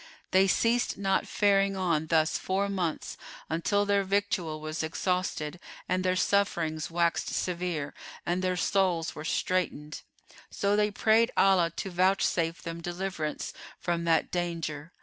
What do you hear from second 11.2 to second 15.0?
Allah to vouchsafe them deliverance from that danger.